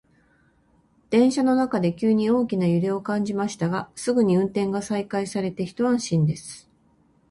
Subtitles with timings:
[1.11, 6.67] 電車の中で急に大きな揺れを感じましたが、すぐに運転が再開されて一安心です。